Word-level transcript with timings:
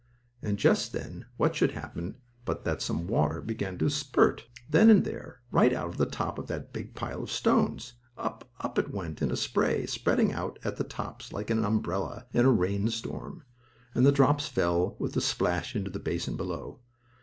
And 0.41 0.57
just 0.57 0.93
then, 0.93 1.27
what 1.37 1.55
should 1.55 1.73
happen 1.73 2.15
but 2.43 2.65
that 2.65 2.81
some 2.81 3.05
water 3.05 3.39
began 3.39 3.77
to 3.77 3.87
spurt, 3.87 4.47
then 4.67 4.89
and 4.89 5.05
there, 5.05 5.41
right 5.51 5.71
out 5.71 5.89
of 5.89 5.97
the 5.97 6.07
top 6.07 6.39
of 6.39 6.47
that 6.47 6.73
big 6.73 6.95
pile 6.95 7.21
of 7.21 7.29
stones. 7.31 7.93
Up, 8.17 8.49
up 8.61 8.79
it 8.79 8.91
went, 8.91 9.21
in 9.21 9.29
a 9.29 9.35
spray, 9.35 9.85
spreading 9.85 10.33
out 10.33 10.57
at 10.63 10.77
the 10.77 10.83
tops 10.83 11.31
like 11.31 11.51
an 11.51 11.63
umbrella 11.63 12.25
in 12.33 12.45
a 12.47 12.51
rain 12.51 12.89
storm, 12.89 13.43
and 13.93 14.03
the 14.03 14.11
drops 14.11 14.47
fell 14.47 14.95
with 14.97 15.15
a 15.17 15.21
splash 15.21 15.75
into 15.75 15.91
the 15.91 15.99
basin 15.99 16.35
below. 16.35 16.79